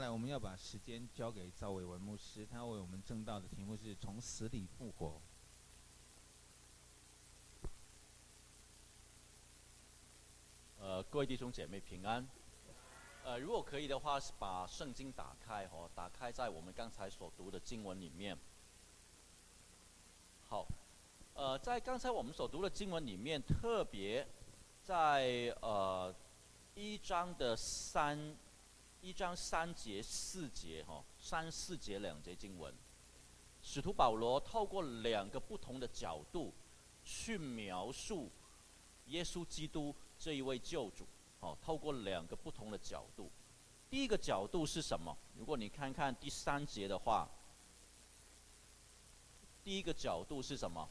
[0.00, 5.20] 来我们要把时间交给赵伟文牧师，他为我们证道的题目是从死里复活。
[10.78, 12.26] 呃，各位弟兄姐妹平安。
[13.22, 18.36] 呃，如果可以的话，是把圣经打开哦，打开在我们刚才所读的经文里面。
[20.48, 20.66] 好，
[21.34, 24.26] 呃，在刚才我们所读的经文里面，特别
[24.82, 26.12] 在呃
[26.74, 28.34] 一章的三
[29.02, 32.74] 一章三节四节哈，三四节两节经文，
[33.62, 36.52] 使徒保罗透过两个不同的角度
[37.02, 38.30] 去描述
[39.06, 41.06] 耶稣基督这一位救主。
[41.40, 43.30] 哦，透过两个不同的角度，
[43.88, 45.16] 第一个角度是什么？
[45.34, 47.26] 如果你看看第三节的话，
[49.64, 50.86] 第一个角度是什么？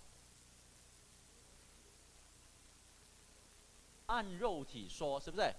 [4.08, 5.53] 按肉体说，是不是？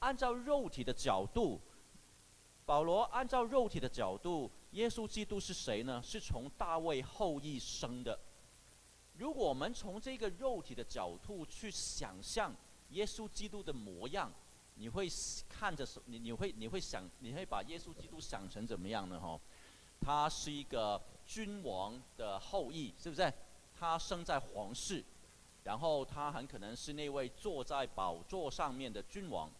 [0.00, 1.60] 按照肉体的角度，
[2.64, 6.00] 保罗按照肉体的角度，耶稣基督是谁呢？
[6.02, 8.18] 是从大卫后裔生的。
[9.14, 12.54] 如果我们从这个肉体的角度去想象。
[12.90, 14.32] 耶稣基督的模样，
[14.76, 15.08] 你会
[15.48, 16.00] 看着什？
[16.04, 19.18] 你你会你会想，你会把耶稣基督想成怎么样呢？
[19.18, 19.36] 哈，
[20.00, 23.32] 他是一个君王的后裔，是不是？
[23.76, 25.04] 他生在皇室，
[25.64, 29.50] 然后他很可能是那位坐在宝座上面的君王，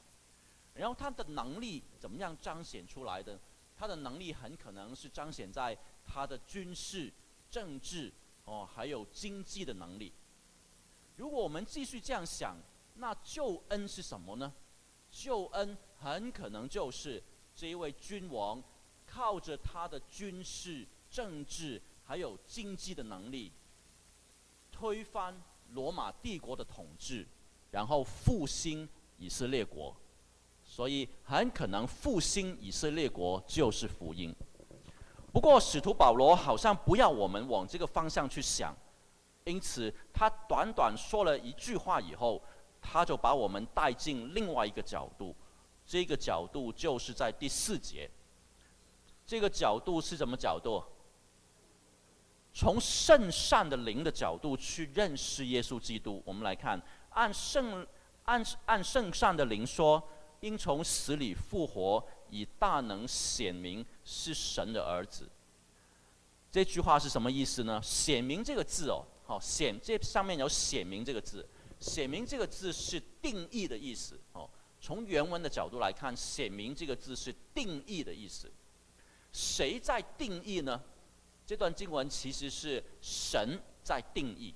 [0.77, 3.39] 然后他的能力怎么样彰显出来的？
[3.77, 7.13] 他的能力很可能是彰显在他的军事、
[7.51, 8.13] 政治
[8.45, 10.13] 哦，还有经济的能力。
[11.17, 12.57] 如果我们继续这样想。
[12.99, 14.51] 那救恩是什么呢？
[15.11, 17.23] 救恩很可能就是
[17.55, 18.65] 这一位君王，
[19.07, 23.53] 靠着他的军事、政治还有经济的能力，
[24.73, 25.39] 推翻
[25.73, 27.29] 罗马帝国的统治，
[27.71, 28.89] 然后复兴
[29.19, 29.95] 以色列国。
[30.77, 34.35] 所以很可能复兴以色列国就是福音。
[35.33, 38.77] 不过使徒保罗好像不要我们往这个方向去想，
[39.45, 42.43] 因此他短短说了一句话以后。
[42.89, 45.35] 他就把我们带进另外一个角度，
[45.85, 48.09] 这个角度就是在第四节。
[49.27, 50.85] 这个角度是什么角度？
[52.53, 56.23] 从圣善的灵的角度去认识耶稣基督。
[56.25, 57.85] 我们来看，按圣
[58.27, 60.01] 按按圣善的灵说，
[60.41, 65.29] 应从死里复活，以大能显明是神的儿子。
[66.51, 67.81] 这句话是什么意思呢？
[67.83, 71.47] 显明这个字哦，好显这上面有显明这个字。
[71.79, 74.49] 显明这个字是定义的意思哦。
[74.81, 78.51] 从原文的角度来看，显明这个字是定义的意思。
[79.33, 80.81] 谁在定义呢？
[81.45, 84.55] 这段经文其实是神在定义。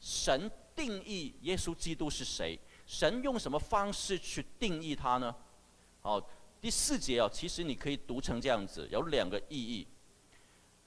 [0.00, 2.58] 神定义耶稣基督是谁？
[2.86, 5.34] 神用什么方式去定义他呢？
[6.02, 6.24] 哦，
[6.60, 9.86] 第四节哦，其实你可以读成这样子，有两个意义。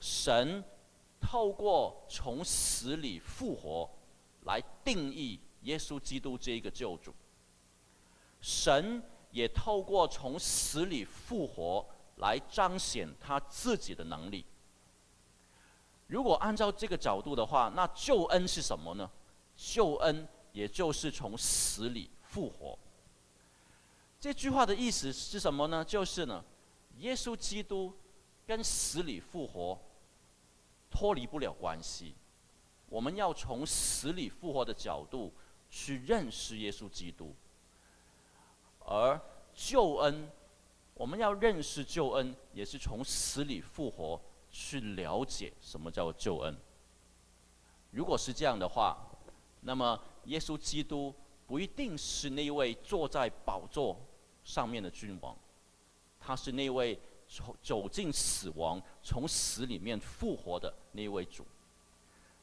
[0.00, 0.64] 神
[1.20, 3.88] 透过从死里复活
[4.42, 5.38] 来定义。
[5.64, 7.12] 耶稣基督这一个救主，
[8.40, 11.86] 神也透过从死里复活
[12.16, 14.42] 来彰显他自己的能力。
[16.06, 19.10] 如果按照这个角度的话，那救恩是什么呢？
[19.54, 22.78] 救恩也就是从死里复活。
[24.18, 25.84] 这句话的意思是什么呢？
[25.84, 26.44] 就是呢，
[26.98, 27.92] 耶稣基督
[28.46, 29.78] 跟死里复活
[30.90, 32.14] 脱离不了关系。
[32.88, 35.32] 我们要从死里复活的角度。
[35.72, 37.32] 去认识耶稣基督，
[38.80, 39.20] 而
[39.54, 40.28] 救恩，
[40.94, 46.58] 我们要认识救恩，也是从死里复活去了解什么叫救恩。
[47.92, 48.98] 如果是这样的话，
[49.60, 51.14] 那么耶稣基督
[51.46, 54.00] 不一定是那位坐在宝座
[54.44, 55.36] 上面的君王，
[56.18, 56.98] 他是那位
[57.28, 61.46] 从走进死亡、从死里面复活的那位主。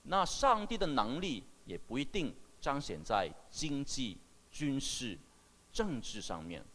[0.04, 2.34] 那上帝的能力也不一定。
[2.60, 4.18] 彰显在经济、
[4.52, 5.16] 军事、
[5.72, 6.66] 政治上面，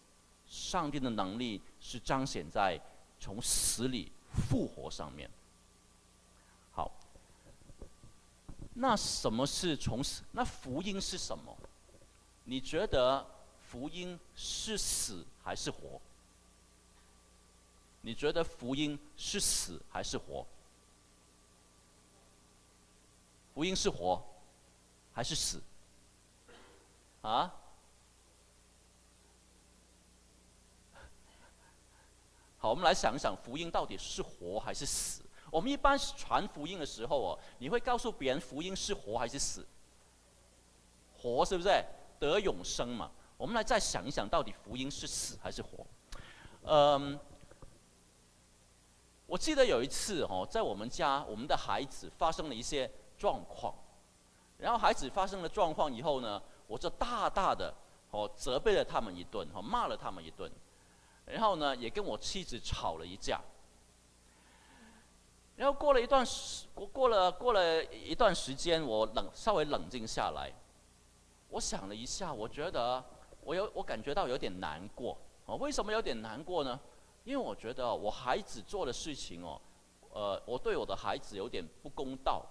[0.46, 2.80] 上帝的能力是彰显在
[3.18, 5.28] 从死里复活上面。
[6.70, 6.90] 好，
[8.74, 10.22] 那什么是从死？
[10.32, 11.56] 那福音是什么？
[12.44, 13.24] 你觉得
[13.68, 16.00] 福音是死还是活？
[18.00, 20.44] 你觉得福音是死还是活？
[23.54, 24.20] 福音是活
[25.12, 25.62] 还是死？
[27.20, 27.54] 啊，
[32.58, 35.21] 好，我们来想一想，福音到底是活还是死？
[35.52, 39.66] 我们一般传福音的时候哦，你会告诉别人福音是活还是死？
[41.18, 41.84] 活是不是
[42.18, 43.10] 得永生嘛？
[43.36, 45.86] 我们来再想一想，到底福音是死还是活？
[46.62, 47.20] 嗯，
[49.26, 53.74] 我记得有一次哦，在我们家，我们的孩子发生了一些状况，
[54.56, 57.74] 然后孩子发生了状况以后呢，我就大大的
[58.10, 60.50] 哦责备了他们一顿，哦骂了他们一顿，
[61.26, 63.38] 然后呢也跟我妻子吵了一架。
[65.62, 70.52] 然后过了一段时，过过了过了一段时间，我冷稍微冷静下来，
[71.50, 73.00] 我想了一下，我觉得
[73.44, 75.16] 我有我感觉到有点难过
[75.46, 75.54] 哦。
[75.54, 76.80] 为什么有点难过呢？
[77.22, 79.60] 因为我觉得我孩子做的事情哦，
[80.10, 82.44] 呃，我对我的孩子有点不公道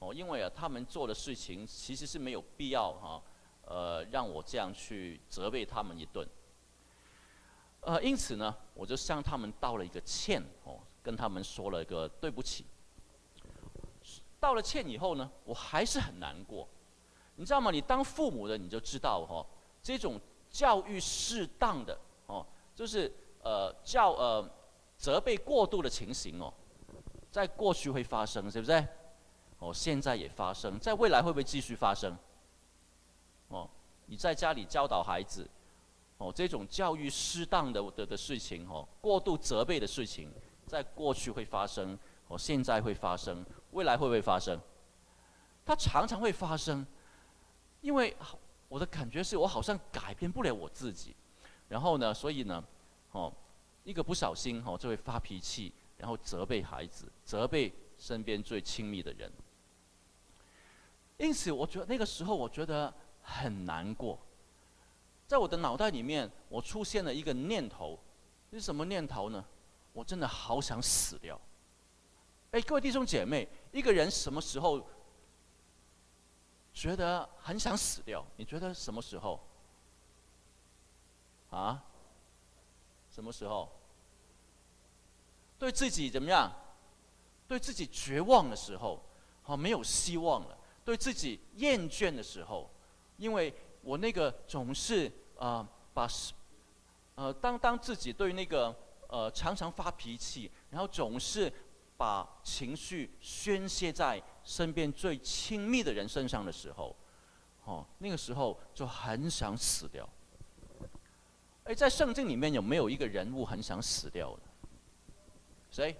[0.00, 3.22] 哦，因为啊，他们做的事情其实是没有必要哈，
[3.62, 6.28] 呃，让我这样去责备他们一顿。
[7.82, 12.66] 呃，因此呢，我就向他们道了一个歉哦，跟他们说了一个对不起。
[14.40, 16.68] 道了歉以后呢，我还是很难过，
[17.36, 17.70] 你知道吗？
[17.70, 19.46] 你当父母的你就知道哦，
[19.82, 20.20] 这种
[20.50, 22.44] 教育适当的哦，
[22.74, 23.12] 就是。
[23.46, 24.44] 呃，教呃
[24.96, 26.52] 责备过度的情形哦，
[27.30, 28.72] 在过去会发生，是不是？
[29.60, 32.18] 哦，现在也发生，在未来会不会继续发生？
[33.46, 33.70] 哦，
[34.06, 35.48] 你在家里教导孩子，
[36.18, 40.28] 哦，这种教育适当的的的事情哦，过度责备的事情，
[40.66, 41.98] 在过去会发生，
[42.28, 44.58] 哦，现在会发生，未来会不会发生？
[45.64, 46.86] 它常常会发生，
[47.80, 48.16] 因为
[48.68, 51.14] 我的感觉是我好像改变不了我自己，
[51.68, 52.62] 然后呢，所以呢。
[53.12, 53.32] 哦，
[53.82, 59.32] 一个不小心哦，就会发脾气，然后责备孩子，责备身边最亲密的人。
[61.16, 62.92] 因此，我觉得那个时候我觉得
[63.22, 64.18] 很难过，
[65.26, 67.98] 在我的脑袋里面，我出现了一个念头，
[68.52, 69.42] 是什么念头呢？
[69.96, 71.40] 我真的好想死掉。
[72.50, 74.86] 哎，各位弟兄姐妹，一个人什么时候
[76.74, 78.22] 觉得很想死掉？
[78.36, 79.40] 你觉得什么时候？
[81.48, 81.82] 啊？
[83.10, 83.72] 什么时候？
[85.58, 86.52] 对自己怎么样？
[87.48, 89.02] 对自己绝望的时候，
[89.42, 92.70] 好没有希望了；对自己厌倦的时候，
[93.16, 95.06] 因为我那个总是
[95.38, 96.06] 啊、呃、把，
[97.14, 98.76] 呃当当自己对那个
[99.08, 101.52] 呃常常发脾气，然后总是
[101.96, 106.94] 把情绪宣泄在身边最亲密的人身上的时候，
[107.64, 110.08] 哦那个时候就很想死掉。
[111.64, 114.42] 哎，在圣经里面有没有一个人物很想死掉的？
[115.70, 115.96] 谁？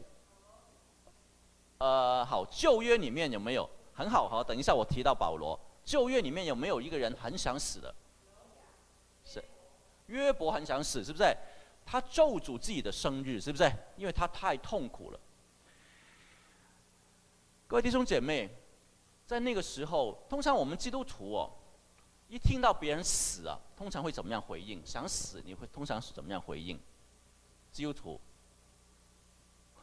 [1.79, 3.69] 呃，好，旧约里面有没有？
[3.93, 5.58] 很好，哈，等一下我提到保罗。
[5.85, 7.94] 旧约里面有没有一个人很想死的？
[9.25, 9.43] 是，
[10.06, 11.37] 约伯很想死，是不是？
[11.87, 13.73] 他咒诅自己的生日，是不是？
[13.97, 15.21] 因为他太痛苦了。
[17.69, 18.50] 各位弟兄姐妹，
[19.25, 21.50] 在那个时候，通常我们基督徒哦。
[22.29, 24.85] 一听到别人死啊，通常会怎么样回应？
[24.85, 26.77] 想死你会通常是怎么样回应？
[27.71, 28.21] 基督徒，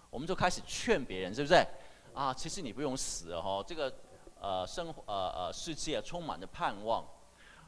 [0.10, 1.66] 我们就开始劝别人，是不是？
[2.14, 3.94] 啊，其实你不用死哦，这个
[4.42, 7.06] 呃生活呃呃世界充满着盼望，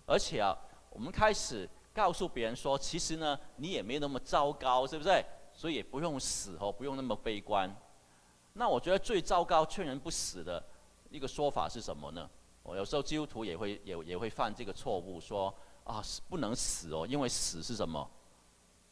[0.05, 0.53] 而且啊，
[0.89, 5.25] 我们开始告诉别人说，其实呢你也没那么糟糕，是不是？
[5.53, 7.73] 所以也不用死哦，不用那么悲观。
[8.53, 10.61] 那我觉得最糟糕劝人不死的
[11.09, 12.29] 一个说法是什么呢？
[12.61, 15.53] 我有时候基督徒也会也也会犯这个错误，说
[15.85, 18.05] 啊不能死哦，因为死是什么？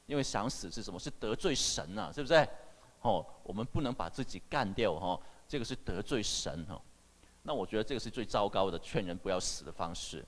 [0.06, 0.98] 因为想死是什么？
[0.98, 2.48] 是得罪神、啊，是不是？
[3.02, 6.82] 哦，我们不能把自己干掉哈、哦，这个是得罪神、哦。
[7.42, 10.26] 那我觉得这个是最糟糕的劝人不要死的方式。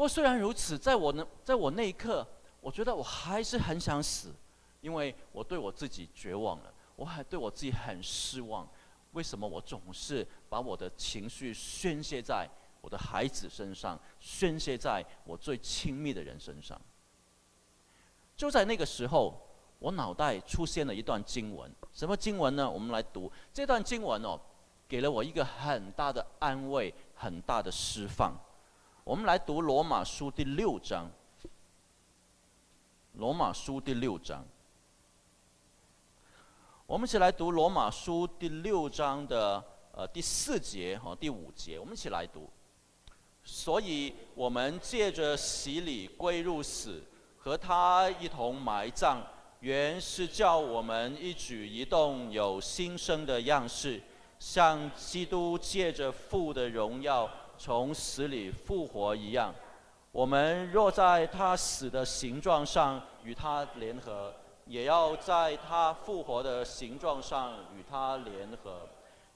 [0.00, 2.26] 不过虽然如此，在我那在我那一刻，
[2.62, 4.32] 我觉得我还是很想死，
[4.80, 8.66] 因为我对我自己绝望了，我还对我自己很失望。
[9.12, 12.48] 为什么我总是把我的情绪宣泄在
[12.80, 16.80] 我的孩子身上，宣泄在我最亲密的人身上？
[18.34, 19.38] 就在那个时候，
[19.80, 21.70] 我脑袋出现了一段经文。
[21.92, 22.70] 什么经文呢？
[22.70, 24.40] 我们来读这段经文哦，
[24.88, 28.34] 给了我一个很大的安慰，很大的释放。
[29.04, 31.10] 我们来读罗马书第六章。
[33.14, 34.44] 罗马书第六章。
[36.86, 42.48] 我们一起来读罗马书第六章的呃第四节和第五节，我们一起来读。
[43.42, 47.02] 所以，我们借着洗礼归入死，
[47.38, 49.22] 和他一同埋葬，
[49.60, 54.02] 原是叫我们一举一动有新生的样式，
[54.38, 57.28] 像基督借着父的荣耀
[57.60, 59.54] 从死里复活一样。
[60.12, 64.34] 我们若在他死的形状上与他联合。
[64.66, 68.88] 也要在他复活的形状上与他联合，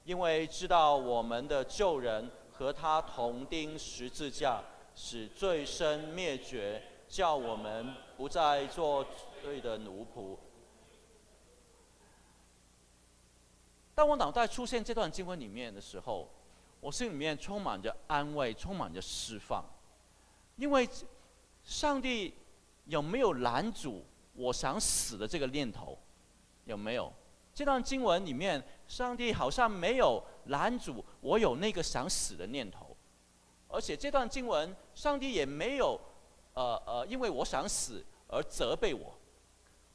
[0.04, 4.62] 因为知道我们的旧人和他同钉十字架，
[4.94, 9.04] 使罪身灭绝，叫我们不再做
[9.42, 10.36] 罪的奴仆。
[13.92, 16.28] 当我脑袋出现这段经文里面的时候，
[16.84, 19.64] 我心里面充满着安慰，充满着释放，
[20.56, 20.86] 因为
[21.64, 22.34] 上帝
[22.84, 25.98] 有没有拦阻我想死的这个念头？
[26.66, 27.10] 有没有？
[27.54, 32.94] 这段经文里面，上帝好像没有拦阻我有那个想死的念头，
[33.68, 35.98] 而且这段经文，上帝也没有，
[36.52, 39.18] 呃呃，因为我想死而责备我，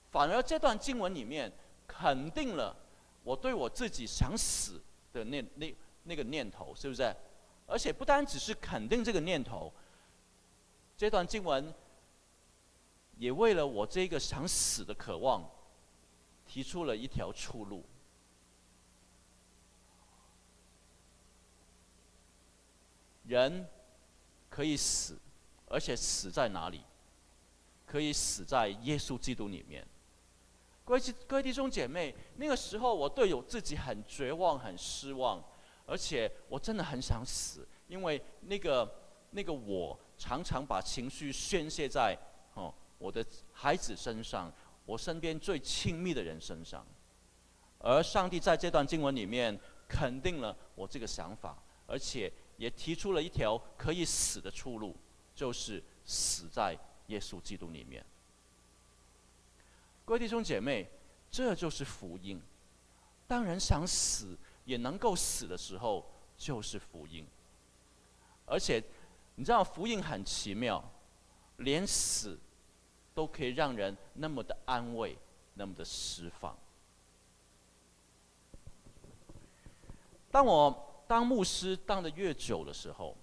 [0.09, 1.53] 反而这段经文里面
[1.85, 2.75] 肯定了
[3.23, 4.81] 我对我自己想死
[5.13, 5.71] 的那那
[6.09, 7.15] 那个念头，是不是？
[7.67, 9.71] 而且不单只是肯定这个念头，
[10.97, 11.73] 这段经文
[13.15, 15.49] 也为了我这个想死的渴望。
[16.51, 17.85] 提出了一条出路。
[23.27, 23.69] 人
[24.49, 25.15] 可以死，
[25.67, 26.81] 而且死在哪里？
[27.85, 29.85] 可以死在耶稣基督里面。
[30.83, 35.39] 各位各位弟兄姐妹，那个时候我对我自己很绝望、很失望，
[35.89, 38.89] 而且我真的很想死，因为那个
[39.31, 42.17] 那个我常常把情绪宣泄在
[42.53, 44.53] 哦我的孩子身上。
[44.85, 46.83] 我身边最亲密的人身上，
[47.77, 49.55] 而上帝在这段经文里面
[49.87, 51.55] 肯定了我这个想法，
[51.85, 54.95] 而且也提出了一条可以死的出路，
[55.35, 58.03] 就是死在耶稣基督里面。
[60.05, 60.89] 各位弟兄姐妹，
[61.29, 62.41] 这就是福音。
[63.27, 64.35] 当人想死
[64.69, 66.05] 也能够死的时候，
[66.37, 67.25] 就是福音。
[68.45, 68.83] 而且，
[69.35, 70.83] 你知道福音很奇妙，
[71.57, 72.39] 连死。
[73.11, 75.17] 都可以让人那么的安慰，
[75.55, 76.57] 那么的释放。
[80.31, 83.17] 当我当牧师当的越久的时候，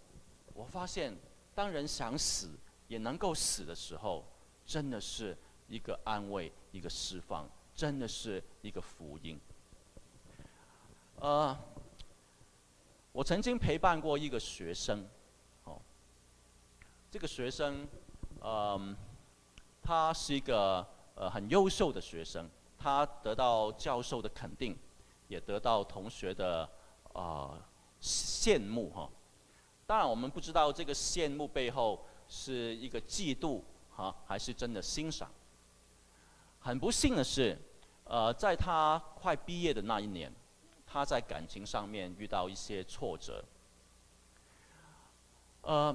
[0.52, 1.16] 我发现，
[1.54, 2.50] 当人想死
[2.88, 4.22] 也能够死的时候，
[4.66, 5.34] 真的是
[5.66, 9.40] 一个安慰，一个释放，真的是一个福音。
[11.20, 11.56] 呃，
[13.12, 15.06] 我曾经陪伴过一个学生，
[15.64, 15.80] 哦，
[17.10, 17.86] 这个学生，
[18.40, 18.96] 嗯、呃。
[19.88, 24.76] 他是一个呃很优秀的学生，他得到教授的肯定，
[25.28, 26.68] 也得到同学的、
[27.12, 27.56] 呃、
[28.02, 29.08] 羡慕哈。
[29.86, 33.62] 当然，我们不知道这个羡慕背后是一个嫉妒
[33.94, 35.30] 哈，还是真的欣赏。
[36.58, 37.56] 很不幸的是，
[38.02, 40.34] 呃，在他快毕业的那一年，
[40.96, 43.44] 他在感情上面遇到一些挫折。
[45.60, 45.94] 呃，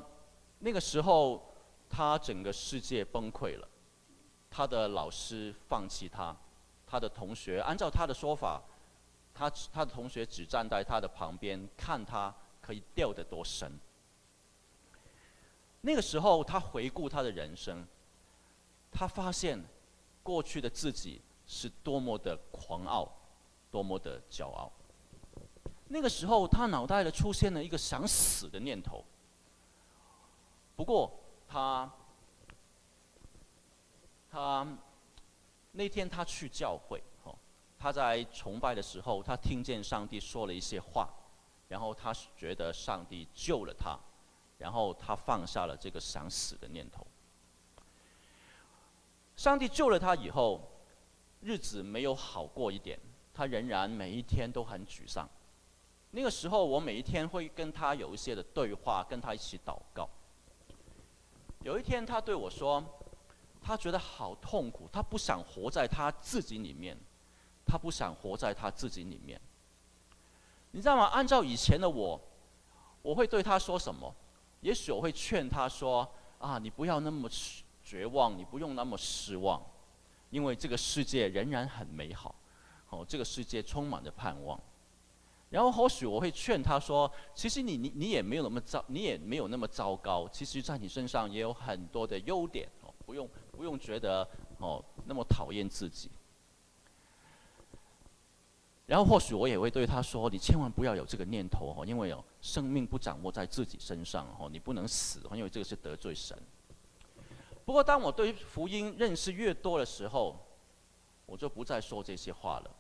[0.60, 1.56] 那个时候
[1.90, 3.68] 他整个世界崩溃了。
[4.52, 6.38] 他的老师放弃他，
[6.86, 8.62] 他的同学按照他的说法，
[9.34, 12.32] 他他的同学只站在他的旁边看他
[12.62, 13.80] 可以掉得多深。
[15.82, 17.88] 那个时候，他回顾他的人生，
[18.92, 19.66] 他发现
[20.22, 23.12] 过去的自己是多么的狂傲，
[23.72, 24.72] 多么的骄傲。
[25.92, 29.04] 那个时候，他脑袋里出现了一个想死的念头。
[30.76, 31.12] 不过
[31.48, 31.92] 他。
[34.34, 34.66] 他
[35.74, 37.36] 那天他去教会，哦，
[37.78, 41.10] 他在崇拜的时候，他听见上帝说了一些话，
[41.68, 44.00] 然后他觉得上帝救了他，
[44.58, 47.06] 然后他放下了这个想死的念头。
[49.36, 50.62] 上帝救了他以后，
[51.42, 52.98] 日子没有好过一点，
[53.34, 55.30] 他仍然每一天都很沮丧。
[56.12, 60.08] 那个时候，我每一天会跟他有一些的对话，跟他一起祷告。
[61.64, 62.84] 有一天，他对我说。
[63.64, 66.98] 他觉得好痛苦，他不想活在他自己里面，
[67.64, 69.40] 他不想活在他自己里面。
[70.72, 71.06] 你知道吗？
[71.14, 72.20] 按照以前的我，
[73.04, 74.12] 我会对他说什么？
[74.62, 77.30] 也许我会劝他说：“啊，你不要那么
[77.84, 79.62] 绝望，你不用那么失望，
[80.32, 82.34] 因为这个世界仍然很美好，
[82.90, 84.60] 哦，这个世界充满着盼望。”
[85.52, 90.28] 然后或许我会劝他说：“其实你你你也没有那么糟，你也没有那么糟糕。
[90.30, 94.28] 其实，在你身上也有很多的优点哦，不用。”不用觉得
[94.58, 96.10] 哦那么讨厌自己，
[98.88, 106.36] 然后或许我也会对他说：“你千万不要有这个念头哦，因为哦生命不掌握在自己身上哦，你不能死，因为这个是得罪神。”
[107.64, 110.36] 不过当我对福音认识越多的时候，
[111.28, 112.72] 我就不再说这些话了。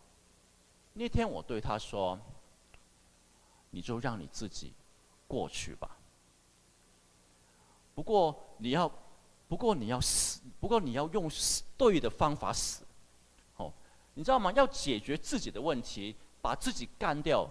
[0.94, 2.20] 那天我对他说
[3.72, 4.74] ：“你就让你自己
[5.28, 5.98] 过去吧。
[7.96, 8.90] 不过你要。”
[9.51, 11.30] 不过你要死，不过你要用
[11.75, 12.86] 对的方法死，
[13.58, 13.70] 哦，
[14.13, 14.50] 你知道吗？
[14.54, 17.46] 要解决自己的问题，把自己干掉，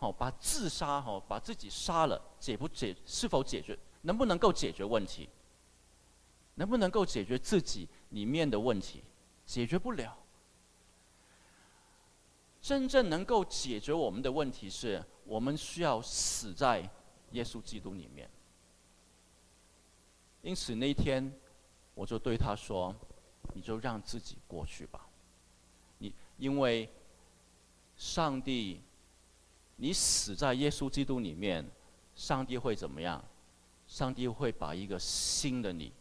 [0.00, 2.94] 哦，把自杀，哦，把自己杀了，解不解？
[3.06, 3.74] 是否解决？
[4.02, 5.26] 能不能够解决问题？
[6.56, 9.02] 能不能够解决自己里面的问题？
[9.46, 10.14] 解决不了。
[12.64, 16.80] 真正能够解决我们的问题是，我们需要死在
[17.32, 18.26] 耶稣基督里面。
[20.40, 21.30] 因此那天，
[21.94, 22.96] 我就对他说
[23.52, 25.06] ：“你就让自己过去吧。
[25.98, 26.88] 你因为
[27.98, 28.80] 上帝，
[29.76, 31.70] 你死在耶稣基督里面，
[32.14, 33.22] 上帝会怎么样？
[33.86, 35.92] 上帝会把一个新的你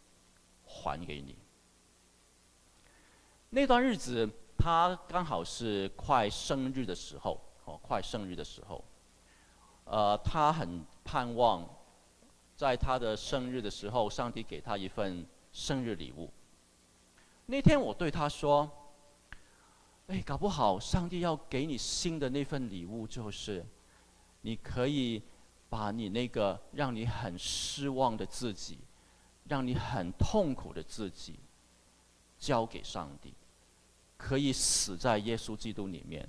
[0.65, 1.35] 还给你。
[3.49, 8.83] 那段日子。”他刚好是快生日的时候，哦，快生日的时候，
[9.85, 11.67] 呃，他很盼望，
[12.55, 16.31] 在他的生日的时候，上帝给他一份生日礼物。
[17.47, 18.69] 那天我对他说
[20.07, 23.65] ：“哎，搞不好上帝要给你新的那份礼物，就是
[24.41, 25.21] 你可以
[25.69, 28.79] 把你那个让你很失望的自己，
[29.49, 31.37] 让你很痛苦的自己，
[32.39, 33.33] 交给上帝。”
[34.25, 36.25] 可以死在耶稣基督里面，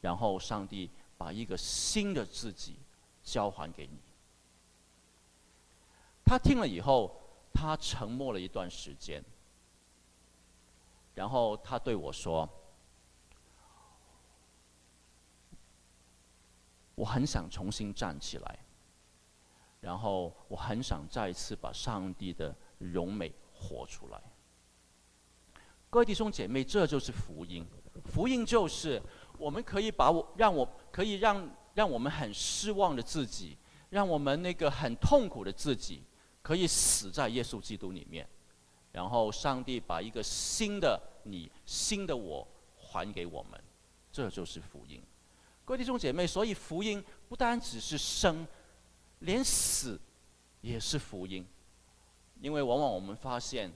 [0.00, 2.78] 然后上帝把一个新的自己
[3.22, 3.98] 交还给你。
[6.24, 7.20] 他听了以后，
[7.52, 9.22] 他沉默了一段时间，
[11.14, 12.48] 然后他对我说
[16.96, 18.58] ：“我很想重新站起来，
[19.82, 24.18] 然后我很想再一次把上帝的荣美活出来。”
[25.90, 27.66] 各位弟兄姐妹，这就是福音。
[28.04, 29.00] 福音就是
[29.38, 33.56] 我们可以把我让我可以让让我们很失望的自己，
[33.88, 36.02] 让我们那个很痛苦的自己，
[36.42, 38.28] 可以死在耶稣基督里面，
[38.92, 43.58] 然后上帝把一个新的你、新的我还给我们，
[44.12, 45.02] 这就是福音。
[45.64, 48.46] 各位弟兄姐妹，所以福音不单只是生，
[49.20, 49.98] 连死
[50.60, 51.46] 也是福音，
[52.42, 53.72] 因为往往我们发现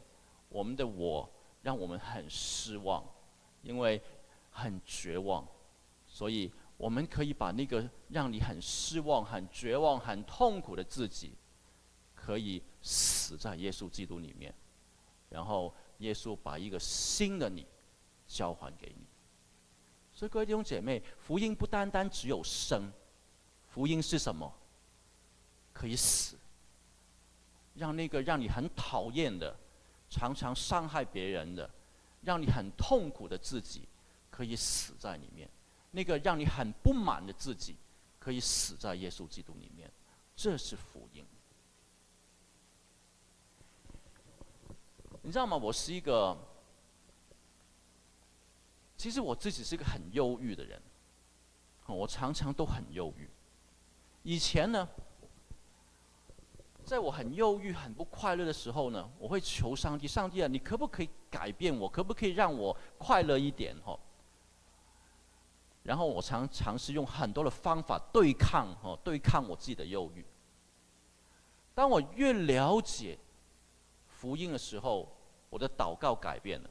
[0.51, 1.27] 我们的我。
[1.63, 3.05] 让我们很失望，
[3.63, 4.03] 因为
[4.51, 5.47] 很绝望，
[6.07, 11.35] 所以我们可以把那个让你很失望、很绝望、很痛苦的自己，
[12.15, 14.53] 可以死在耶稣基督里面，
[15.31, 17.67] 然后耶稣把一个新的你
[18.27, 19.07] 交还给你。
[20.13, 22.93] 所以各位弟兄姐妹，福音不单单只有生，
[23.69, 24.53] 福音是什么？
[25.73, 26.37] 可以死，
[27.75, 29.57] 让那个让你很讨厌的。
[30.13, 31.71] 常常伤害别人的，
[32.21, 33.89] 让你很痛苦的自己，
[34.31, 35.49] 可以死在里面；
[35.91, 37.77] 那个让你很不满的自己，
[38.19, 39.91] 可以死在耶稣基督里面。
[40.37, 41.25] 这是福音。
[45.23, 45.57] 你知道吗？
[45.57, 46.37] 我是一个，
[48.99, 50.83] 其实我自己是一个很忧郁的人，
[51.87, 53.31] 我常常都很忧郁。
[54.23, 54.87] 以前呢？
[56.85, 61.89] 在我很忧郁、很不快乐的时候呢，我会求上帝：上帝啊，你可不可以改变我？
[61.89, 63.77] 可不可以让我快乐一点？
[63.85, 63.99] 吼。
[65.83, 70.25] 然后我常尝试用很多的方法对抗，吼，对抗我自己的忧郁。
[71.75, 73.19] 当我越了解
[74.07, 75.09] 福音的时候，
[75.51, 76.71] 我的祷告改变了。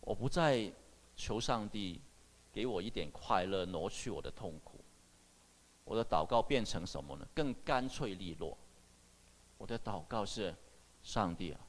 [0.00, 0.70] 我不再
[1.16, 1.98] 求上帝
[2.52, 4.83] 给我一点快乐，挪去我的痛苦。
[5.84, 7.28] 我的祷告变成什么呢？
[7.34, 8.56] 更干脆利落。
[9.58, 10.54] 我的祷告是：
[11.02, 11.60] 上帝啊，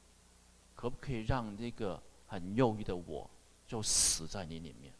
[0.74, 3.30] 可不可以让那个很忧郁的我，
[3.66, 4.92] 就死在你里面，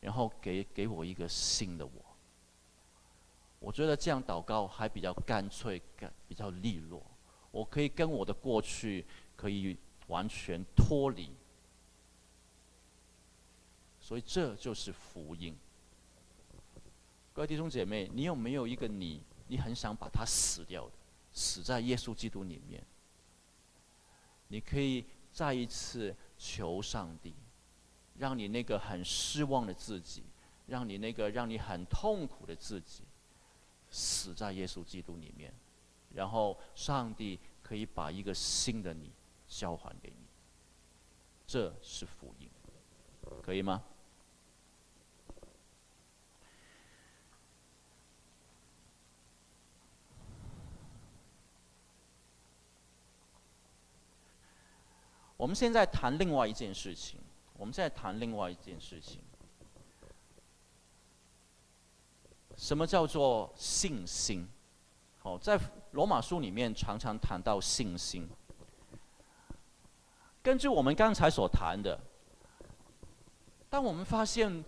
[0.00, 1.92] 然后给给我一个新的我。
[3.58, 7.04] 我觉得这样祷告还比较干脆，干比较利落。
[7.50, 9.04] 我可以跟我的过去
[9.36, 9.76] 可以
[10.06, 11.30] 完全脱离。
[14.00, 15.56] 所以这就是福音。
[17.34, 20.92] 各位弟兄姐妹，你有没有一个你，你很想把它死掉的，
[21.32, 22.84] 死在耶稣基督里面？
[24.48, 27.34] 你可以再一次求上帝，
[28.18, 30.24] 让你那个很失望的自己，
[30.66, 33.04] 让你那个让你很痛苦的自己，
[33.90, 35.54] 死在耶稣基督里面，
[36.10, 39.10] 然后上帝可以把一个新的你
[39.48, 40.26] 交还给你。
[41.46, 42.50] 这是福音，
[43.42, 43.82] 可以吗？
[55.42, 57.18] 我们现在谈另外一件事情。
[57.54, 59.20] 我们现在谈另外一件事情。
[62.56, 64.46] 什么叫做信心？
[65.18, 65.58] 好，在
[65.90, 68.28] 罗马书里面常常谈到信心。
[70.44, 71.98] 根据我们刚才所谈的，
[73.68, 74.64] 当我们发现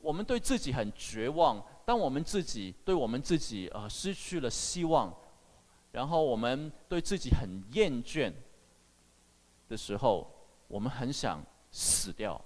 [0.00, 5.10] 我们对自己很绝望，当我们自己对我们自己呃失去了希望，
[5.92, 8.30] 然后我们对自己很厌倦。
[9.72, 10.30] 的时候，
[10.68, 12.38] 我们很想死掉。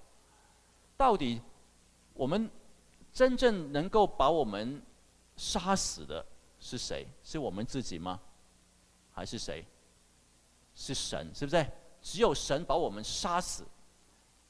[0.96, 1.42] 到底
[2.14, 2.48] 我们
[3.12, 4.80] 真正能够把我们
[5.36, 6.24] 杀死的
[6.60, 7.04] 是谁？
[7.24, 8.20] 是我们自己吗？
[9.12, 9.66] 还是谁？
[10.76, 11.66] 是神，是不是？
[12.00, 13.66] 只有神把我们杀死，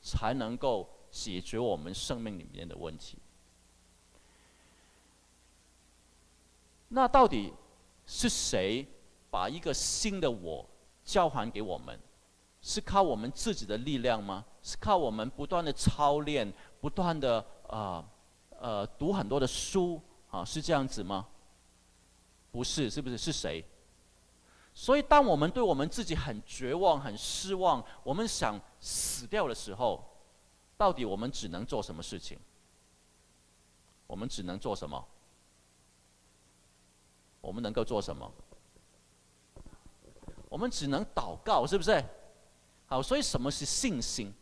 [0.02, 3.16] 才能够解决我们生命里面的问题。
[6.88, 7.54] 那到底
[8.06, 8.86] 是谁
[9.30, 10.68] 把一个新的我
[11.04, 11.98] 交还给我们？
[12.66, 14.44] 是靠我们自己的力量吗？
[14.60, 18.04] 是靠我们不断的操练，不断的啊
[18.58, 20.02] 呃，读很多的书
[20.32, 21.28] 啊，是这样子吗？
[22.50, 23.16] 不是，是不是？
[23.16, 23.64] 是谁？
[24.74, 30.04] 所以，当我们对我们自己很绝望、很失望，我们想死掉的时候，
[30.76, 32.36] 到底我们只能做什么事情？
[34.08, 35.06] 我们只能做什么？
[37.40, 38.28] 我们能够做什么？
[40.48, 42.04] 我们只能祷告，是不是？
[42.86, 44.32] 好，所以什么是信心？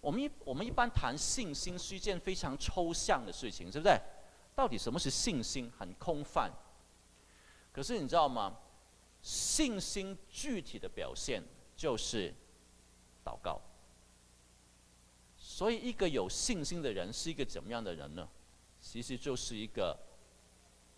[0.00, 4.00] 我们一我们一般谈信心是一件非常抽象的事情，是不是？
[4.54, 5.70] 到底什么是信心？
[5.78, 6.50] 很空泛。
[7.72, 8.56] 可是你知道吗？
[9.22, 11.42] 信心具体的表现
[11.76, 12.34] 就是
[13.24, 13.60] 祷告。
[15.36, 18.28] 所以，一个有信心的人是一个怎么样的人呢？
[18.80, 19.96] 其实就是一个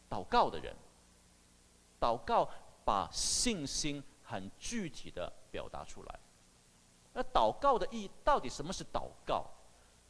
[0.08, 0.74] 祷告的人。
[2.00, 2.48] 祷告
[2.84, 6.20] 把信心很具体的表达出来。
[7.14, 9.44] 那祷告的意义到底什么是祷告？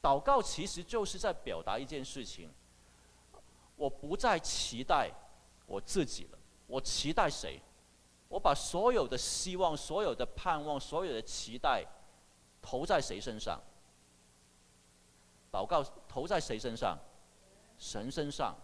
[0.01, 2.51] 祷告其实就是在表达一件事情：
[3.77, 5.11] 我不再期待
[5.67, 7.61] 我自己了，我期待谁？
[8.29, 11.85] 我把所有的希望、所有的盼望、所有的期待
[12.61, 13.61] 投在谁身上？
[15.51, 16.99] 祷告投在谁身上？
[17.79, 18.57] 神身上。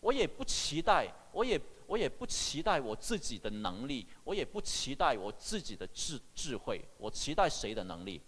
[0.00, 6.84] 我也不期待，我也我也不期待我自己的能力，我也不期待我自己的智智慧。
[6.98, 8.20] 我期待谁的能力？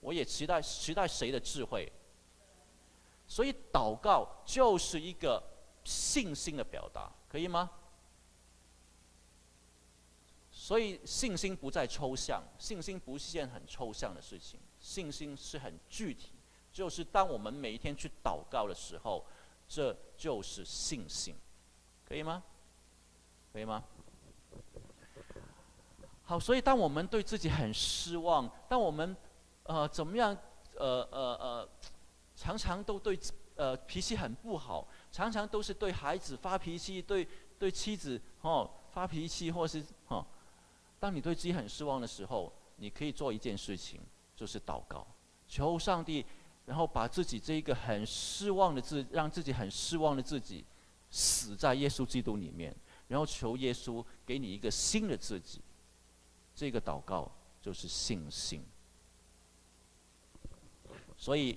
[0.00, 1.90] 我也期待期待谁的智慧？
[3.26, 5.42] 所以祷告就是一个
[5.84, 7.70] 信心的表达，可以吗？
[10.50, 16.32] 所以信心不再抽象，信心不是件很抽象的事情，信心是很具体，
[16.72, 19.24] 就是当我们每一天去祷告的时候，
[19.66, 21.34] 这就是信心，
[22.12, 22.42] 可以吗？
[23.54, 23.82] 可以吗？
[26.24, 29.16] 好，所以当我们对自己很失望，当我们
[29.62, 30.36] 呃怎么样
[30.76, 31.68] 呃呃呃，
[32.36, 33.18] 常常都对
[33.56, 37.26] 呃脾气很不好，常常都是对孩子发脾气，对
[37.58, 40.22] 对妻子哦发脾气，或是哦。
[41.00, 43.98] 当你对自己很失望的时候，你可以做一件事情，
[44.36, 45.06] 就是祷告，
[45.48, 46.26] 求上帝，
[46.66, 50.62] 然后把自己这一个很失望的自，让自己很失望的自己，
[51.12, 52.74] 死在耶稣基督里面，
[53.06, 55.60] 然后求耶稣给你一个新的自己。
[56.52, 58.64] 这个祷告就是信心。
[61.16, 61.56] 所以，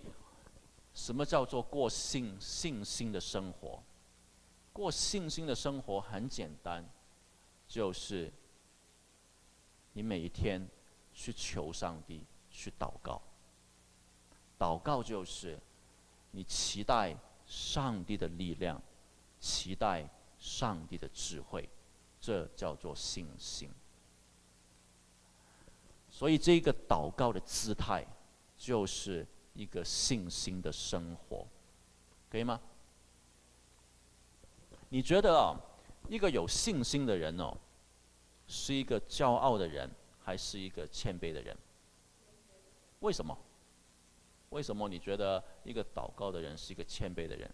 [0.94, 3.82] 什么叫做过信信心的生活？
[4.72, 6.88] 过信心的生活很简单，
[7.68, 8.32] 就是。
[9.98, 10.68] 你每一天
[11.14, 13.22] 去求上帝，去祷告。
[14.60, 15.58] 祷告就是
[16.32, 17.16] 你期待
[17.48, 18.82] 上帝的力量，
[19.40, 21.70] 期待上帝的智慧，
[22.20, 23.70] 这叫做信心。
[26.10, 28.06] 所以这个祷告的姿态，
[28.58, 31.46] 就是一个信心的生活，
[32.30, 32.60] 可以吗？
[34.90, 35.60] 你觉得啊，
[36.08, 37.58] 一个有信心的人哦？
[38.48, 39.90] 是一个骄傲的人，
[40.24, 41.58] 还是一个谦卑的人？
[43.00, 43.38] 为什么？
[44.52, 47.52] 为什么你觉得一个祷告的人是一个谦卑的人？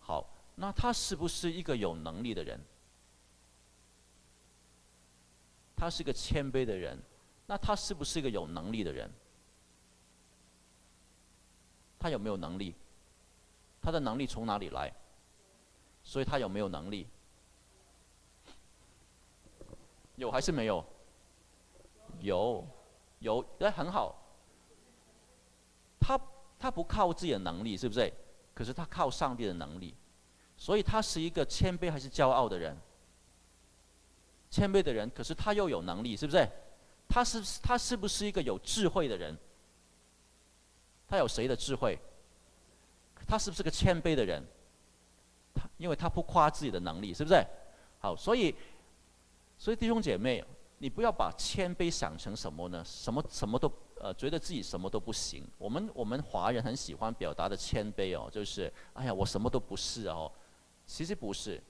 [0.00, 0.26] 好，
[0.60, 2.60] 那他是不是一个有能力的人？
[5.76, 7.00] 他是个谦卑的人，
[7.46, 9.08] 那他是不是一个有能力的人？
[11.96, 12.74] 他有没有能力？
[13.80, 14.92] 他的能力从哪里来？
[16.02, 17.06] 所以他有没有能力？
[20.16, 20.84] 有还是没有？
[22.18, 22.66] 有，
[23.20, 24.20] 有，那很好。
[26.00, 26.20] 他
[26.58, 28.12] 他不靠自己的能力，是不是？
[28.54, 29.94] 可是他靠上帝的能力，
[30.58, 32.76] 所以他是一个谦卑还是骄傲的人？
[34.50, 36.46] 谦卑的人，可是他又有能力，是不是？
[37.08, 39.34] 他是他是不是一个有智慧的人？
[41.06, 41.98] 他有谁的智慧？
[43.26, 44.42] 他是不是个谦卑的人？
[45.54, 47.46] 他因为他不夸自己的能力，是不是？
[48.00, 48.54] 好，所以，
[49.56, 50.44] 所以弟兄姐妹，
[50.78, 52.82] 你不要把谦卑想成什么呢？
[52.84, 55.46] 什么什么都呃，觉得自己什么都不行。
[55.58, 60.30] 我们我们华人很喜欢表达的谦卑哦，就是哎呀，我什么都不是哦。
[60.88, 61.62] 其实不是，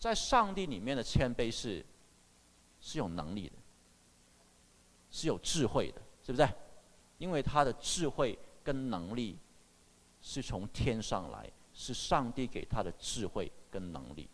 [0.00, 1.86] 在上帝里面的谦卑是，
[2.80, 3.54] 是有能力的，
[5.10, 6.46] 是有智慧的，是不是？
[7.18, 9.38] 因为他的智慧跟能力
[10.20, 14.28] 是从天上来，是上帝给他的智慧跟能力，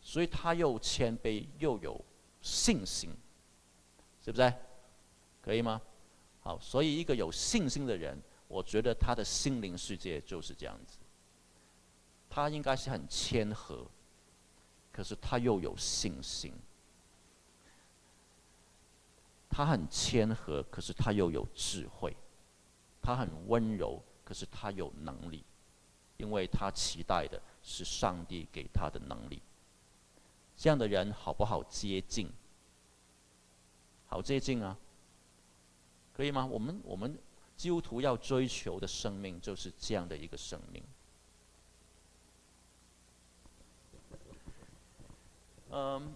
[0.00, 2.02] 所以他又谦卑又有
[2.40, 3.10] 信心，
[4.24, 4.52] 是不是？
[5.42, 5.80] 可以吗？
[6.40, 10.96] 好，所以一个有信心的人，我觉得他的心灵世界就是这样子。
[12.34, 13.86] 他应该是很谦和，
[14.90, 16.50] 可是他又有信心。
[19.50, 22.10] 他很谦和，可是他又有智慧；
[23.02, 25.44] 他很温柔，可是他有能力，
[26.16, 29.42] 因为他期待的是上帝给他的能力。
[30.56, 32.32] 这样的人好不好接近？
[34.06, 34.74] 好接近啊，
[36.14, 36.46] 可以吗？
[36.46, 37.14] 我们我们
[37.58, 40.82] 基督徒要追求的生命就是这样的一个生命。
[45.74, 46.14] 嗯。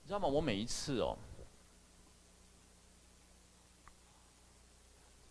[0.00, 0.26] 你知道吗？
[0.26, 1.18] 我每一次哦，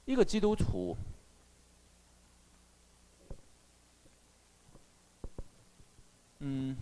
[0.05, 0.95] 一个基督徒，
[6.39, 6.75] 嗯，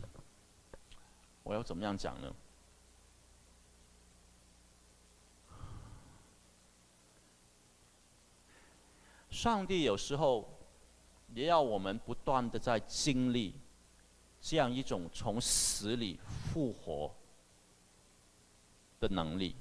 [1.44, 2.34] 我要怎么样讲呢？
[9.30, 10.48] 上帝有时候
[11.34, 13.54] 也要我们不断的在经历
[14.40, 17.14] 这样一种从死里复活
[19.00, 19.56] 的能力，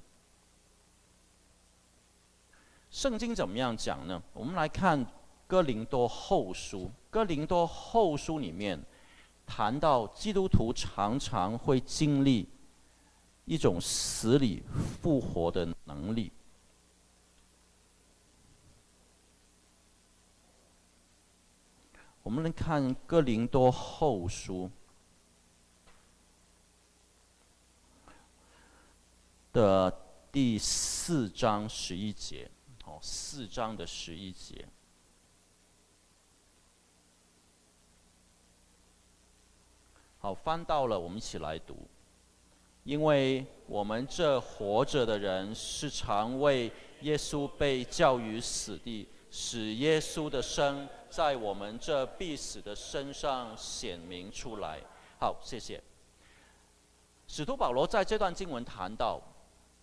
[2.89, 4.23] 圣经怎么样讲呢？
[4.33, 5.05] 我们来看
[5.49, 8.81] 哥林多后书，哥林多后书里面
[9.47, 12.49] 谈到基督徒常常会经历
[13.45, 14.63] 一种死里
[15.03, 16.33] 复活的能力。
[22.23, 24.71] 我们来看哥林多后书。
[29.53, 29.89] 的
[30.33, 32.51] 第四章十一节，
[32.87, 34.67] 哦，四章的十一节。
[40.25, 41.77] 好，翻到了，我们一起来读。
[42.85, 54.81] 因为我们这活着的人，是常为耶稣被交于死地，使耶稣的生在我们这必死的身上显明出来。
[55.21, 55.79] 好，谢谢。
[57.27, 59.21] 使徒保罗在这段经文谈到。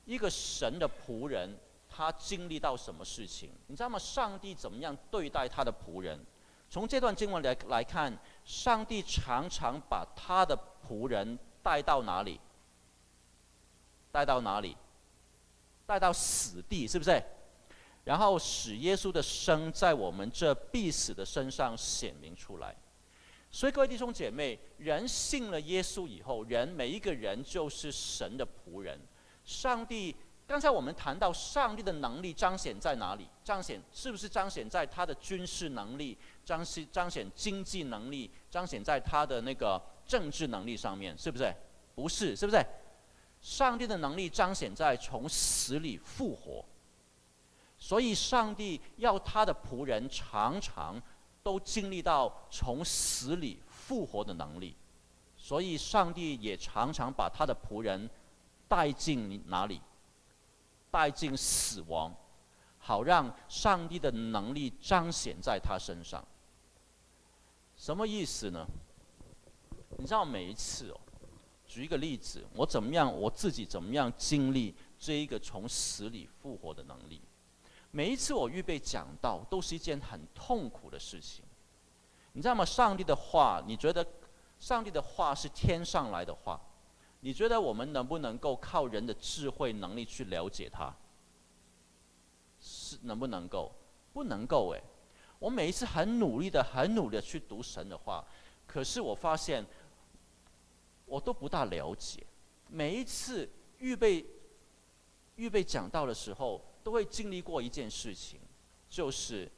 [0.06, 1.56] 一个神的仆人，
[1.88, 3.52] 他经历到什么事情？
[3.68, 4.00] 你知道吗？
[4.00, 6.20] 上帝怎么样对待他的仆人？
[6.68, 12.40] 从这段经文来来看，上帝常常把他的仆人带到哪里？
[14.12, 14.76] 带到哪里？
[15.86, 17.22] 带到死地，是不是？
[18.04, 22.76] 然后使耶稣的生在我们这必死的身上显明出来。
[23.52, 29.00] 所以各位弟兄姐妹，人信了耶稣以后，人每一个人就是神的仆人。
[29.44, 30.16] 上帝，
[30.52, 33.26] 刚才我们谈到上帝的能力彰显在哪里？
[33.42, 36.18] 彰显是不是彰显在他的军事能力？
[36.44, 38.30] 彰显彰显经济能力？
[38.50, 41.18] 彰显在他的那个政治能力上面？
[41.18, 41.56] 是不是？
[41.96, 42.62] 不是，是不是？
[43.40, 46.66] 上帝的能力彰显在从死里复活。
[47.78, 51.02] 所以上帝要他的仆人常常
[51.42, 54.76] 都经历到从死里复活的能力。
[55.38, 58.10] 所以上帝也常常把他的仆人。
[58.68, 59.82] 带进哪里？
[60.92, 62.14] 带进死亡，
[62.78, 66.24] 好让上帝的能力彰显在他身上。
[67.76, 68.68] 什么意思呢？
[69.98, 71.00] 你知道每一次哦，
[71.66, 77.22] 举一个例子，我怎么样，我自己怎么样经历这一个从死里复活的能力？
[77.92, 81.44] 每一次我预备讲到，都是一件很痛苦的事情。
[82.34, 82.64] 你知道吗？
[82.64, 84.06] 上帝的话，你觉得
[84.60, 86.60] 上帝的话是天上来的话？
[87.22, 90.94] 你觉得我们能不能够靠人的智慧能力去了解它？
[92.60, 93.72] 是能不能够？
[94.14, 94.84] 不能够诶。
[95.40, 98.24] 我每一次很努力的、很努力的去读神的话，
[98.68, 99.66] 可是我发现
[101.06, 102.26] 我都不大了解。
[102.68, 104.26] 每一次预备
[105.36, 108.40] 预备讲道的时候，都会经历过一件事情，
[108.90, 109.50] 就是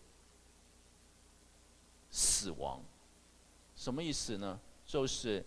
[2.10, 2.82] 死亡。
[3.76, 4.60] 什么意思呢？
[4.86, 5.46] 就是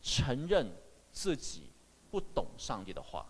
[0.00, 0.72] 承认。
[1.14, 1.70] 自己
[2.10, 3.24] 不懂上帝的话，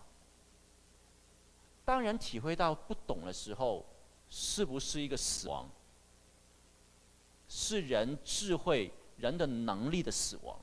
[1.85, 3.85] 当人体会到不懂的时候，
[4.27, 5.69] 是不是一个死亡？
[7.47, 10.59] 是人智慧、人的能力的死亡。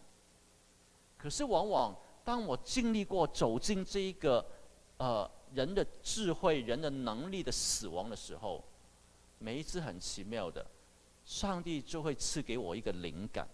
[1.17, 4.45] 可是往往当我经历过走进这一个，
[4.97, 8.63] 呃，人的智慧、人的能力的死亡的时候，
[9.39, 10.67] 每一次很奇妙的，
[11.25, 13.49] 上帝就会赐给我一个灵感，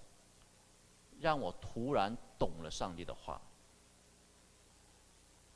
[1.21, 3.39] 让我突然懂了上帝的话。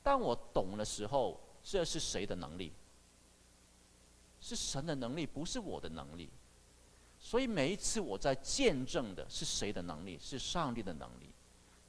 [0.02, 2.72] 当我懂的时候，这是谁的能力？
[4.40, 6.28] 是神的能力，不是我的能力。
[7.18, 10.18] 所以每一次我在见证的是谁的能力？
[10.20, 11.30] 是上帝的能力。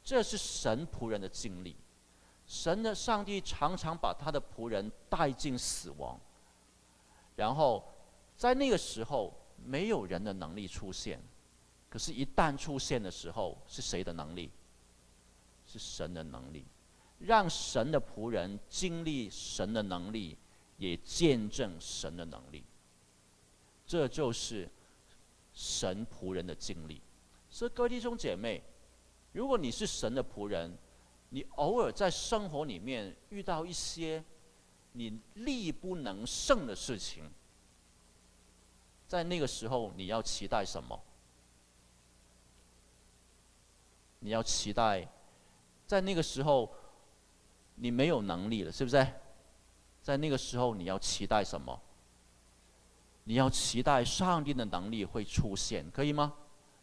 [0.04, 1.76] 这是神仆人的经历。
[2.46, 6.20] 神的上帝常常把他的仆人带进死亡，
[7.38, 7.84] 然后
[8.36, 11.24] 在那个时候没有人的能力出现，
[11.90, 14.52] 可是，一旦出现的时候，是谁的能力？
[15.66, 16.66] 是神的能力。
[17.20, 20.38] 让神的仆人经历神的能力，
[20.78, 22.64] 也见证神的能力。
[23.86, 24.70] 这就是
[25.54, 27.02] 神仆人的经历。
[27.50, 28.62] 所以各位弟兄姐妹，
[29.32, 30.78] 如果你是神的仆人，
[31.30, 34.22] 你偶尔在生活里面遇到一些
[34.92, 37.32] 你力不能胜的事情，
[39.08, 41.00] 在那个时候你要期待什么？
[44.20, 45.08] 你要期待，
[45.88, 46.70] 在那个时候。
[47.76, 49.06] 你没有能力了，是不是？
[50.02, 51.80] 在那个时候，你要期待什么？
[53.24, 56.34] 你要期待上帝的能力会出现，可以吗？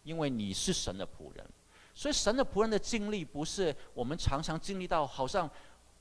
[0.05, 1.47] 因为你是神的仆人，
[1.95, 5.49] 所以神的仆人的经历不是我们常常经历到，好像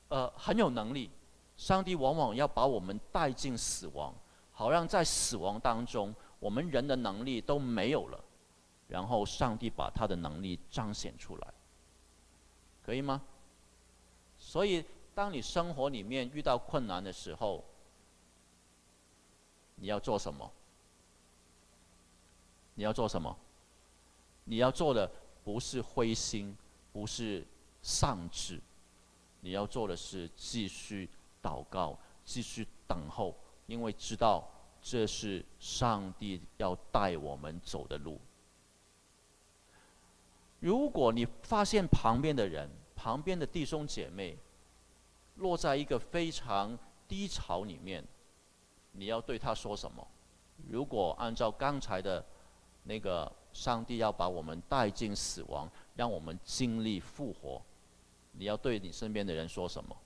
[0.08, 1.10] 呃很有能力。
[1.56, 4.14] 上帝往往要把我们带进死亡，
[4.50, 8.18] 好让在死亡当中，我们人的能力都没有了，
[8.88, 11.54] 然后上帝把他的能力彰显出来，
[12.82, 13.20] 可以吗？
[14.40, 17.62] 所以，当你生活里面遇到困难的时候，
[19.76, 20.50] 你要做什么？
[22.74, 23.36] 你要做什么？
[24.44, 25.08] 你要做的
[25.44, 26.56] 不是灰心，
[26.92, 27.46] 不是
[27.82, 28.58] 丧志，
[29.40, 31.08] 你要做的是继续
[31.42, 34.48] 祷告，继续等候，因为知道
[34.80, 38.18] 这是上帝要带我们走的路。
[40.60, 42.68] 如果你发现旁边的人，
[43.02, 44.36] 旁边的弟兄姐妹
[45.36, 48.04] 落在一个非常低潮里面，
[48.92, 50.06] 你要对他说什么？
[50.68, 52.22] 如果按照刚才的
[52.82, 57.62] 那个，上帝要把我们带进死亡，让我们经历复活，
[58.32, 59.96] 你要对你身边的人说什么？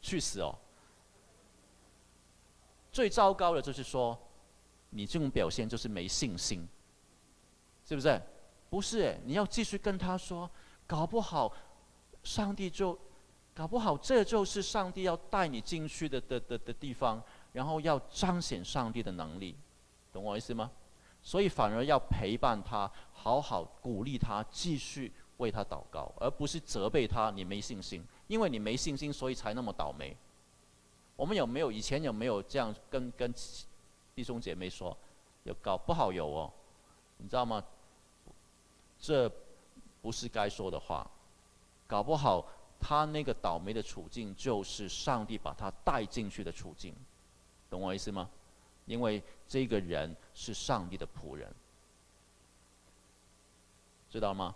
[0.00, 0.56] 去死哦！
[2.92, 4.16] 最糟糕的就是说，
[4.90, 6.64] 你这种表现就是没信心，
[7.84, 8.22] 是不是？
[8.70, 10.48] 不是，你要继续跟他说，
[10.86, 11.52] 搞不好，
[12.22, 12.96] 上帝就，
[13.52, 17.20] 搞不好这就是上帝要带你进去的的的的地方，
[17.52, 19.56] 然后要彰显上帝的能力，
[20.12, 20.70] 懂我意思吗？
[21.20, 30.16] 所以反而要陪伴他，好好鼓励他，继续为他祷告，而不是责备他，你没信心，因为你没信心，所以才那么倒霉。
[31.16, 33.34] 我们有没有以前有没有这样跟跟
[34.14, 34.96] 弟兄姐妹说？
[35.44, 36.52] 有搞不好有哦，
[37.16, 37.64] 你知道吗？
[39.00, 39.30] 这
[40.02, 41.10] 不是该说的话，
[41.86, 42.46] 搞不好
[42.78, 46.94] 他那个倒霉的处境就是上帝把他带进去的处境，
[47.68, 48.28] 懂我意思吗？
[48.86, 51.52] 因为这个人是上帝的仆人，
[54.10, 54.54] 知道吗？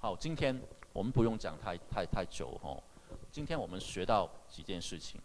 [0.00, 0.60] 好，今天
[0.92, 2.82] 我们不用讲太太太久哦。
[3.30, 5.20] 今天我们学到几件事情。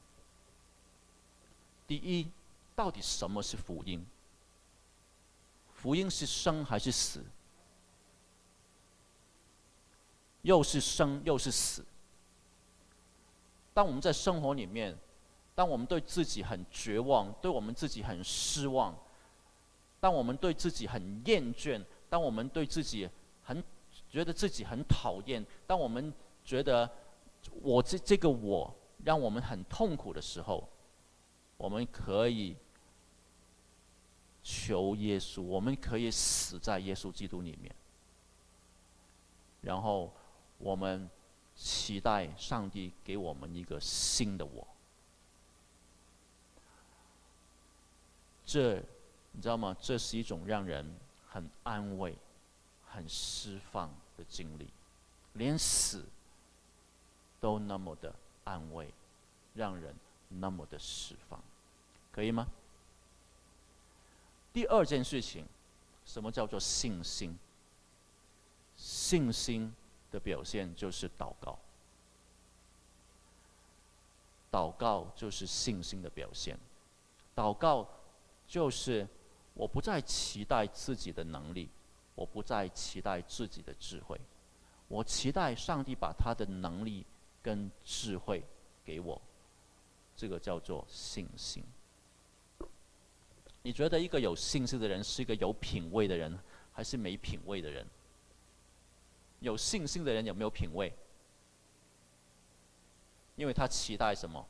[1.87, 2.29] 第一，
[2.75, 4.05] 到底什么是福音？
[5.83, 7.21] 福音是生还是死？
[10.43, 11.83] 又是生又是死。
[13.73, 14.97] 当我们在生活里面，
[15.53, 18.97] 当我们对自己很绝望，对我们自己很失望，
[19.99, 23.09] 当我们对自己很厌倦，当我们对自己
[23.43, 23.61] 很
[24.09, 26.13] 觉得自己很讨厌，当我们
[26.45, 26.89] 觉得
[27.61, 28.73] 我这这个我
[29.03, 30.65] 让我们很痛苦的时候，
[31.57, 32.55] 我们可以。
[34.43, 37.73] 求耶稣，我们可以死在耶稣基督里面，
[39.61, 40.13] 然后
[40.57, 41.09] 我们
[41.55, 44.67] 期待上帝给我们一个新的我。
[48.45, 48.83] 这
[49.31, 49.75] 你知道吗？
[49.81, 50.93] 这是一种让人
[51.27, 52.15] 很安慰、
[52.85, 54.67] 很释放的经历，
[55.33, 56.05] 连死
[57.39, 58.13] 都那么的
[58.43, 58.93] 安慰，
[59.55, 59.95] 让人
[60.27, 61.41] 那么的释放，
[62.11, 62.45] 可以吗？
[64.53, 65.43] 第二件事情，
[66.05, 67.35] 什么叫做信心？
[68.77, 69.73] 信心
[70.11, 71.57] 的表现就是祷告。
[74.51, 76.55] 祷告就是信心的表现。
[77.35, 77.89] 祷告
[78.47, 79.07] 就是
[79.55, 81.67] 我不再期待自己的能力，
[82.13, 84.21] 我不再期待自己的智慧，
[84.87, 87.03] 我期待上帝把他的能力
[87.41, 88.43] 跟智慧
[88.85, 89.19] 给我。
[90.15, 91.63] 这个叫做信心。
[93.63, 96.37] 你觉得一个有信心的人是一个有品位的人，
[96.71, 97.85] 还是没品位的人？
[99.39, 100.93] 有信心的人有没有品位？
[103.35, 104.45] 因为他期待什么？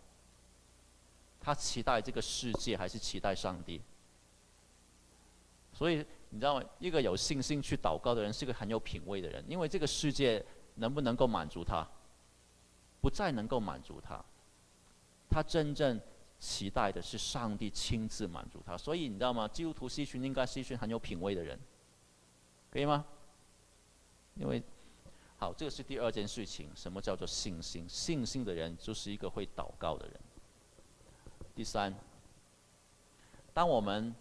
[1.39, 3.81] 他期待这个世界，还是期待上帝？
[5.73, 6.65] 所以你知道吗？
[6.79, 9.43] 一个有信心去祷告的人，是一个很有品位的人。
[9.47, 10.43] 因为这个世界
[10.75, 11.87] 能不能够满足他？
[12.99, 14.23] 不再能够满足他。
[15.29, 15.99] 他真正
[16.43, 18.77] 期待的是上帝亲自满足他。
[18.77, 19.47] 所以你知道吗？
[19.47, 21.57] 基督徒是一群应该是一群很有品位的人，
[22.69, 23.05] 可以吗？
[24.35, 24.61] 因为。
[25.37, 26.69] 好，这个是第二件事情。
[26.73, 27.85] 什么叫做信心？
[27.89, 30.17] 信心的人就是一个会祷告的人。
[31.53, 31.93] 第三，
[33.53, 34.15] 当我们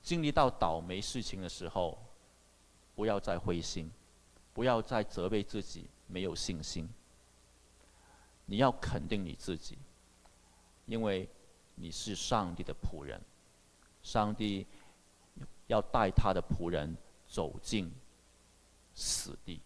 [0.00, 1.98] 经历到倒霉事情的时候，
[2.94, 3.90] 不要再灰心，
[4.54, 6.88] 不要再责备自己没有信心。
[8.46, 9.76] 你要肯定你自己，
[10.88, 11.28] 因为
[11.74, 13.20] 你是上帝的仆人，
[14.02, 14.66] 上帝
[15.66, 16.96] 要带他的仆人
[17.28, 17.92] 走进
[18.94, 19.60] 死地。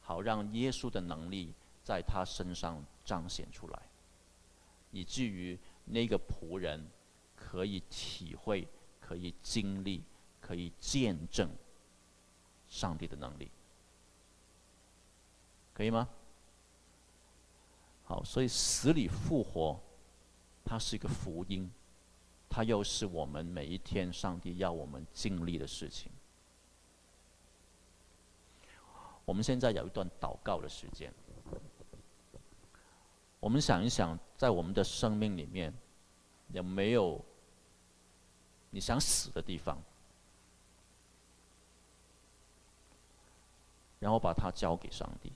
[0.00, 1.52] 好，让耶稣的能力
[1.82, 3.82] 在他身上彰显出来，
[4.92, 6.88] 以至于那个仆人
[7.34, 8.66] 可以体会、
[9.00, 10.04] 可以经历、
[10.40, 11.50] 可以见证
[12.68, 13.50] 上帝的能力，
[15.74, 16.08] 可以吗？
[18.04, 19.80] 好，所以死里复活，
[20.64, 21.70] 它是一个福音，
[22.48, 26.10] 它又是我们每一天上帝要我们经历的事情。
[29.24, 31.12] 我们现在有一段祷告的时间。
[33.38, 35.72] 我们想一想，在我们的生命里面，
[36.52, 37.24] 有没有
[38.70, 39.78] 你想死的地方？
[43.98, 45.32] 然后把它交给上帝，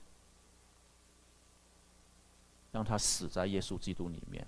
[2.71, 4.45] 让他死在耶稣基督里面，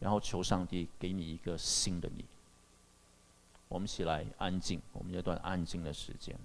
[0.00, 2.24] 然后求上帝给你一个新的你。
[3.68, 6.38] 我们起来安静，我们这段安静的时间。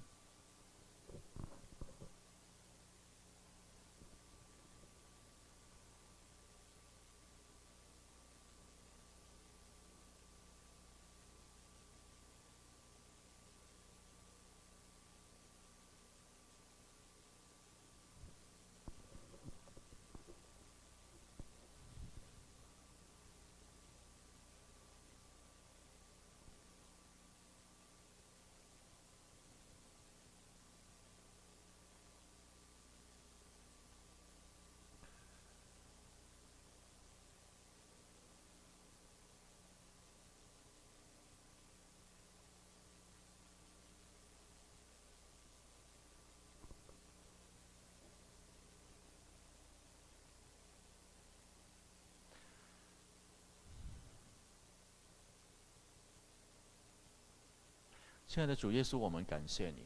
[58.34, 59.86] 亲爱的主耶稣，我们感谢你，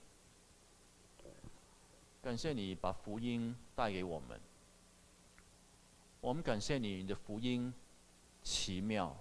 [2.22, 4.40] 感谢你把福音带给我们。
[6.22, 7.74] 我们感谢你，你的福音
[8.42, 9.14] 奇妙，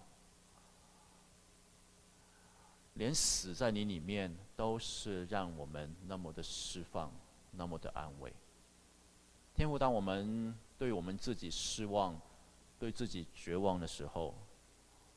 [2.94, 7.10] 连死在你里面都是让我们那么的释放，
[7.50, 8.32] 那么的安慰。
[9.56, 12.16] 天父，当我们对我们自己失望、
[12.78, 14.32] 对自己绝望的时候，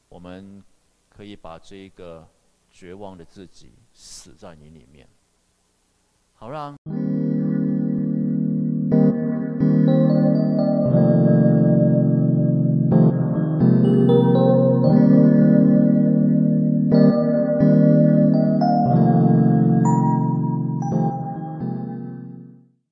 [0.07, 0.63] 我们
[1.09, 2.27] 可以把这个。
[2.71, 5.07] 绝望的自己死在你里面，
[6.35, 6.98] 好让。